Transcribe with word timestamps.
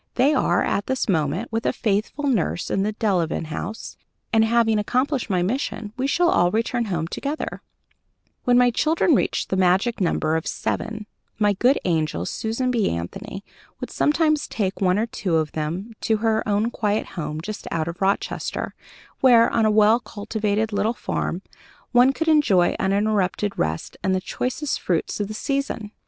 They 0.15 0.33
are, 0.33 0.63
at 0.63 0.87
this 0.87 1.07
moment, 1.07 1.51
with 1.51 1.63
a 1.67 1.71
faithful 1.71 2.25
nurse 2.25 2.71
at 2.71 2.81
the 2.81 2.93
Delevan 2.93 3.45
House, 3.49 3.97
and, 4.33 4.43
having 4.43 4.79
accomplished 4.79 5.29
my 5.29 5.43
mission, 5.43 5.93
we 5.95 6.07
shall 6.07 6.31
all 6.31 6.49
return 6.49 6.85
home 6.85 7.07
together." 7.07 7.61
When 8.43 8.57
my 8.57 8.71
children 8.71 9.13
reached 9.13 9.49
the 9.49 9.57
magic 9.57 10.01
number 10.01 10.35
of 10.35 10.47
seven, 10.47 11.05
my 11.37 11.53
good 11.53 11.77
angel, 11.85 12.25
Susan 12.25 12.71
B. 12.71 12.89
Anthony, 12.89 13.43
would 13.79 13.91
sometimes 13.91 14.47
take 14.47 14.81
one 14.81 14.97
or 14.97 15.05
two 15.05 15.35
of 15.35 15.51
them 15.51 15.93
to 16.01 16.17
her 16.17 16.41
own 16.49 16.71
quiet 16.71 17.09
home, 17.09 17.39
just 17.39 17.67
out 17.69 17.87
of 17.87 18.01
Rochester, 18.01 18.73
where, 19.19 19.51
on 19.51 19.67
a 19.67 19.69
well 19.71 19.99
cultivated 19.99 20.73
little 20.73 20.93
farm, 20.95 21.43
one 21.91 22.11
could 22.11 22.27
enjoy 22.27 22.75
uninterrupted 22.79 23.55
rest 23.55 23.97
and 24.01 24.15
the 24.15 24.19
choicest 24.21 24.79
fruits 24.81 25.19
of 25.19 25.27
the 25.27 25.35
season. 25.35 25.91